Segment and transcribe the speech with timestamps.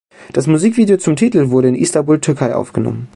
[0.33, 3.09] Das Musikvideo zum Titel wurde in Istanbul, Türkei aufgenommen.